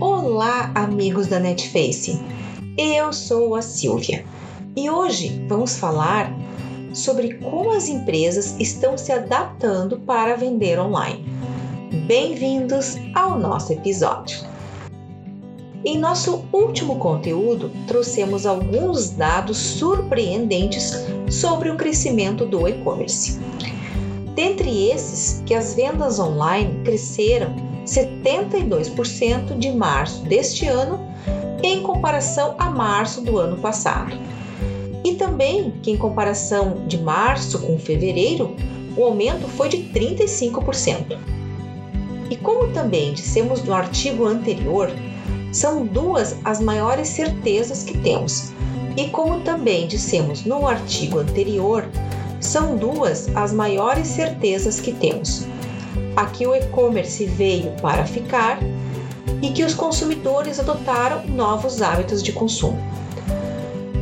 Olá, 0.00 0.70
amigos 0.76 1.26
da 1.26 1.40
Netface. 1.40 2.20
Eu 2.76 3.12
sou 3.12 3.56
a 3.56 3.62
Silvia 3.62 4.24
e 4.76 4.88
hoje 4.88 5.44
vamos 5.48 5.76
falar 5.76 6.32
sobre 6.94 7.34
como 7.34 7.72
as 7.72 7.88
empresas 7.88 8.54
estão 8.60 8.96
se 8.96 9.10
adaptando 9.10 9.98
para 9.98 10.36
vender 10.36 10.78
online. 10.78 11.24
Bem-vindos 12.06 12.96
ao 13.12 13.36
nosso 13.36 13.72
episódio. 13.72 14.38
Em 15.84 15.98
nosso 15.98 16.44
último 16.52 17.00
conteúdo, 17.00 17.72
trouxemos 17.88 18.46
alguns 18.46 19.10
dados 19.10 19.56
surpreendentes 19.56 20.92
sobre 21.28 21.70
o 21.70 21.76
crescimento 21.76 22.46
do 22.46 22.68
e-commerce. 22.68 23.40
Dentre 24.38 24.88
esses, 24.88 25.42
que 25.44 25.52
as 25.52 25.74
vendas 25.74 26.20
online 26.20 26.84
cresceram 26.84 27.56
72% 27.84 29.58
de 29.58 29.72
março 29.72 30.22
deste 30.26 30.64
ano 30.64 31.00
em 31.60 31.82
comparação 31.82 32.54
a 32.56 32.70
março 32.70 33.20
do 33.20 33.36
ano 33.36 33.56
passado. 33.56 34.16
E 35.04 35.16
também 35.16 35.72
que, 35.82 35.90
em 35.90 35.96
comparação 35.96 36.86
de 36.86 36.96
março 36.98 37.58
com 37.58 37.76
fevereiro, 37.80 38.54
o 38.96 39.02
aumento 39.02 39.48
foi 39.48 39.70
de 39.70 39.78
35%. 39.78 41.18
E 42.30 42.36
como 42.36 42.68
também 42.68 43.14
dissemos 43.14 43.64
no 43.64 43.74
artigo 43.74 44.24
anterior, 44.24 44.88
são 45.50 45.84
duas 45.84 46.36
as 46.44 46.60
maiores 46.60 47.08
certezas 47.08 47.82
que 47.82 47.98
temos. 47.98 48.52
E 48.96 49.08
como 49.08 49.40
também 49.40 49.88
dissemos 49.88 50.44
no 50.44 50.64
artigo 50.64 51.18
anterior, 51.18 51.84
são 52.40 52.76
duas 52.76 53.28
as 53.34 53.52
maiores 53.52 54.08
certezas 54.08 54.80
que 54.80 54.92
temos. 54.92 55.46
Aqui 56.16 56.46
o 56.46 56.54
e-commerce 56.54 57.24
veio 57.26 57.70
para 57.80 58.04
ficar 58.04 58.58
e 59.42 59.50
que 59.50 59.64
os 59.64 59.74
consumidores 59.74 60.58
adotaram 60.58 61.26
novos 61.26 61.80
hábitos 61.82 62.22
de 62.22 62.32
consumo. 62.32 62.78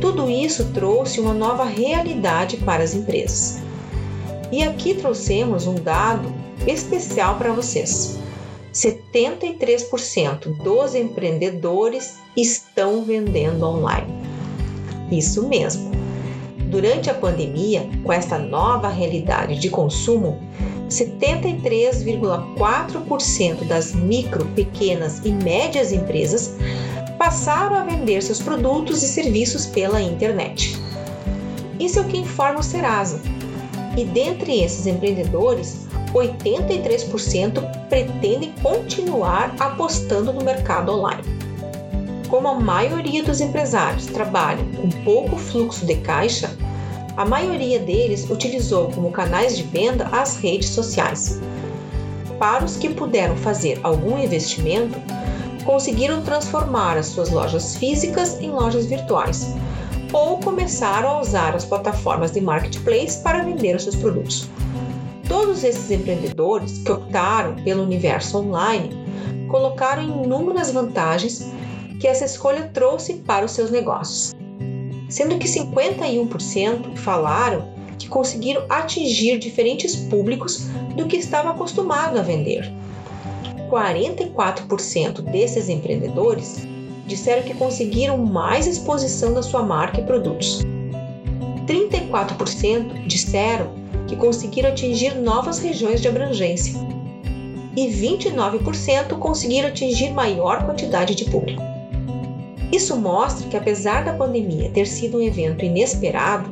Tudo 0.01 0.29
isso 0.29 0.71
trouxe 0.73 1.19
uma 1.19 1.33
nova 1.33 1.63
realidade 1.65 2.57
para 2.57 2.83
as 2.83 2.93
empresas. 2.93 3.59
E 4.51 4.63
aqui 4.63 4.93
trouxemos 4.93 5.67
um 5.67 5.75
dado 5.75 6.31
especial 6.65 7.35
para 7.37 7.51
vocês. 7.51 8.17
73% 8.73 10.61
dos 10.61 10.93
empreendedores 10.93 12.19
estão 12.35 13.03
vendendo 13.03 13.65
online. 13.65 14.13
Isso 15.11 15.47
mesmo. 15.47 16.06
Durante 16.67 17.09
a 17.09 17.13
pandemia, 17.13 17.89
com 18.03 18.11
esta 18.11 18.37
nova 18.37 18.89
realidade 18.89 19.57
de 19.57 19.69
consumo, 19.69 20.37
73,4% 20.89 23.63
das 23.65 23.93
micro, 23.93 24.45
pequenas 24.47 25.21
e 25.25 25.31
médias 25.31 25.91
empresas 25.91 26.55
passaram 27.17 27.75
a 27.75 27.83
vender 27.83 28.21
seus 28.21 28.41
produtos 28.41 29.03
e 29.03 29.07
serviços 29.07 29.65
pela 29.65 30.01
internet. 30.01 30.77
Isso 31.79 31.99
é 31.99 32.01
o 32.01 32.05
que 32.05 32.17
informa 32.17 32.59
o 32.59 32.63
Serasa. 32.63 33.21
E 33.95 34.03
dentre 34.03 34.61
esses 34.61 34.85
empreendedores, 34.85 35.87
83% 36.13 37.87
pretendem 37.87 38.51
continuar 38.61 39.55
apostando 39.59 40.33
no 40.33 40.43
mercado 40.43 40.91
online. 40.91 41.36
Como 42.29 42.47
a 42.49 42.55
maioria 42.55 43.23
dos 43.23 43.39
empresários 43.39 44.05
trabalham 44.07 44.65
com 44.71 44.89
pouco 45.03 45.37
fluxo 45.37 45.85
de 45.85 45.95
caixa, 45.95 46.49
a 47.15 47.25
maioria 47.25 47.79
deles 47.79 48.29
utilizou 48.29 48.91
como 48.91 49.11
canais 49.11 49.55
de 49.55 49.63
venda 49.63 50.07
as 50.11 50.35
redes 50.37 50.69
sociais. 50.69 51.39
Para 52.37 52.65
os 52.65 52.75
que 52.75 52.89
puderam 52.89 53.35
fazer 53.37 53.79
algum 53.81 54.17
investimento, 54.19 54.99
conseguiram 55.63 56.21
transformar 56.21 56.97
as 56.97 57.07
suas 57.07 57.29
lojas 57.29 57.75
físicas 57.77 58.39
em 58.41 58.51
lojas 58.51 58.85
virtuais 58.85 59.55
ou 60.13 60.37
começaram 60.39 61.09
a 61.09 61.21
usar 61.21 61.55
as 61.55 61.65
plataformas 61.65 62.31
de 62.31 62.41
marketplace 62.41 63.21
para 63.21 63.43
vender 63.43 63.75
os 63.75 63.83
seus 63.83 63.95
produtos. 63.95 64.49
Todos 65.27 65.63
esses 65.63 65.91
empreendedores 65.91 66.79
que 66.79 66.91
optaram 66.91 67.55
pelo 67.63 67.83
universo 67.83 68.37
online 68.37 68.89
colocaram 69.49 70.03
inúmeras 70.03 70.71
vantagens 70.71 71.51
que 71.99 72.07
essa 72.07 72.25
escolha 72.25 72.69
trouxe 72.73 73.15
para 73.15 73.45
os 73.45 73.51
seus 73.51 73.71
negócios 73.71 74.35
sendo 75.09 75.37
que 75.37 75.47
51% 75.47 76.97
falaram 76.97 77.65
que 77.97 78.07
conseguiram 78.07 78.63
atingir 78.69 79.39
diferentes 79.39 79.95
públicos 79.95 80.67
do 80.95 81.05
que 81.05 81.17
estava 81.17 81.51
acostumado 81.51 82.19
a 82.19 82.21
vender. 82.21 82.71
44% 83.69 85.21
desses 85.21 85.67
empreendedores 85.69 86.67
disseram 87.05 87.43
que 87.43 87.53
conseguiram 87.53 88.17
mais 88.17 88.67
exposição 88.67 89.33
da 89.33 89.41
sua 89.41 89.63
marca 89.63 89.99
e 89.99 90.03
produtos. 90.03 90.61
34% 91.65 93.07
disseram 93.07 93.71
que 94.07 94.15
conseguiram 94.15 94.69
atingir 94.69 95.15
novas 95.15 95.59
regiões 95.59 96.01
de 96.01 96.07
abrangência. 96.07 96.73
E 97.75 97.87
29% 97.87 99.17
conseguiram 99.19 99.69
atingir 99.69 100.11
maior 100.11 100.65
quantidade 100.65 101.13
de 101.13 101.25
público. 101.25 101.76
Isso 102.71 102.97
mostra 102.97 103.47
que, 103.47 103.55
apesar 103.55 104.03
da 104.03 104.13
pandemia 104.13 104.69
ter 104.69 104.85
sido 104.85 105.17
um 105.17 105.21
evento 105.21 105.63
inesperado 105.63 106.51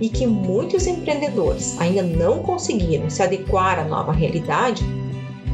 e 0.00 0.08
que 0.08 0.26
muitos 0.26 0.86
empreendedores 0.86 1.80
ainda 1.80 2.02
não 2.02 2.40
conseguiram 2.40 3.08
se 3.08 3.22
adequar 3.22 3.78
à 3.78 3.84
nova 3.84 4.12
realidade, 4.12 4.84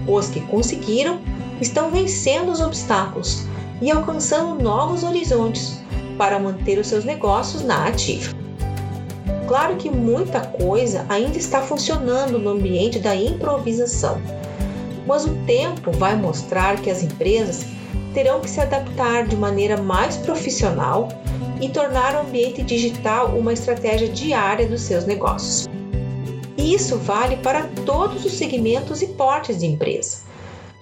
os 0.08 0.28
que 0.28 0.40
conseguiram 0.42 1.20
estão 1.60 1.90
vencendo 1.90 2.50
os 2.50 2.60
obstáculos 2.60 3.44
e 3.82 3.90
alcançando 3.90 4.62
novos 4.62 5.04
horizontes 5.04 5.80
para 6.16 6.38
manter 6.38 6.78
os 6.78 6.86
seus 6.86 7.04
negócios 7.04 7.62
na 7.62 7.86
ativa. 7.86 8.34
Claro 9.46 9.76
que 9.76 9.90
muita 9.90 10.40
coisa 10.40 11.04
ainda 11.08 11.36
está 11.36 11.60
funcionando 11.60 12.38
no 12.38 12.50
ambiente 12.50 12.98
da 12.98 13.14
improvisação, 13.14 14.20
mas 15.06 15.24
o 15.24 15.34
tempo 15.46 15.90
vai 15.92 16.14
mostrar 16.16 16.80
que 16.80 16.90
as 16.90 17.02
empresas 17.02 17.66
terão 18.14 18.40
que 18.40 18.50
se 18.50 18.60
adaptar 18.60 19.26
de 19.26 19.36
maneira 19.36 19.76
mais 19.76 20.16
profissional 20.16 21.08
e 21.60 21.68
tornar 21.68 22.14
o 22.14 22.26
ambiente 22.26 22.62
digital 22.62 23.28
uma 23.38 23.52
estratégia 23.52 24.08
diária 24.08 24.66
dos 24.66 24.82
seus 24.82 25.04
negócios. 25.04 25.68
Isso 26.56 26.96
vale 26.98 27.36
para 27.36 27.68
todos 27.84 28.24
os 28.24 28.32
segmentos 28.32 29.02
e 29.02 29.08
portes 29.08 29.58
de 29.58 29.66
empresa, 29.66 30.18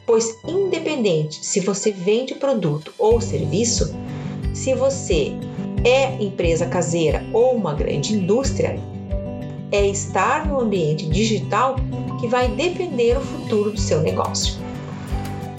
pois, 0.07 0.39
independente 0.47 1.45
se 1.45 1.61
você 1.61 1.91
vende 1.91 2.35
produto 2.35 2.93
ou 2.99 3.21
serviço, 3.21 3.95
se 4.55 4.75
você 4.75 5.33
é 5.85 6.23
empresa 6.23 6.67
caseira 6.67 7.25
ou 7.33 7.55
uma 7.55 7.75
grande 7.75 8.15
indústria, 8.15 8.79
é 9.71 9.87
estar 9.87 10.47
no 10.47 10.61
ambiente 10.61 11.07
digital 11.09 11.77
que 12.21 12.27
vai 12.27 12.49
defender 12.49 13.17
o 13.17 13.21
futuro 13.21 13.71
do 13.71 13.81
seu 13.81 14.01
negócio. 14.01 14.55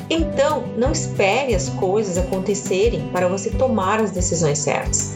Então, 0.09 0.63
não 0.75 0.91
espere 0.91 1.53
as 1.53 1.69
coisas 1.69 2.17
acontecerem 2.17 3.07
para 3.11 3.27
você 3.27 3.51
tomar 3.51 3.99
as 3.99 4.11
decisões 4.11 4.57
certas. 4.57 5.15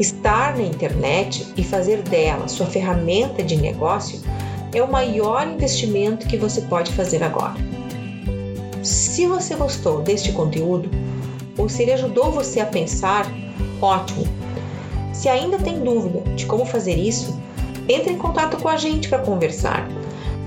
Estar 0.00 0.56
na 0.56 0.62
internet 0.62 1.46
e 1.56 1.62
fazer 1.62 2.02
dela 2.02 2.48
sua 2.48 2.66
ferramenta 2.66 3.42
de 3.42 3.56
negócio 3.56 4.20
é 4.74 4.82
o 4.82 4.90
maior 4.90 5.46
investimento 5.46 6.26
que 6.26 6.36
você 6.36 6.62
pode 6.62 6.92
fazer 6.92 7.22
agora. 7.22 7.54
Se 8.82 9.26
você 9.26 9.54
gostou 9.54 10.00
deste 10.00 10.32
conteúdo 10.32 10.90
ou 11.58 11.68
se 11.68 11.82
ele 11.82 11.92
ajudou 11.92 12.30
você 12.30 12.60
a 12.60 12.66
pensar, 12.66 13.26
ótimo! 13.80 14.26
Se 15.12 15.28
ainda 15.28 15.58
tem 15.58 15.80
dúvida 15.80 16.20
de 16.34 16.44
como 16.46 16.64
fazer 16.66 16.94
isso, 16.94 17.38
entre 17.88 18.12
em 18.12 18.18
contato 18.18 18.58
com 18.58 18.68
a 18.68 18.76
gente 18.76 19.08
para 19.08 19.18
conversar. 19.18 19.88